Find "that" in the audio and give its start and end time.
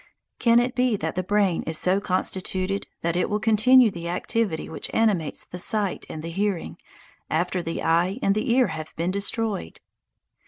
0.95-1.13, 3.03-3.15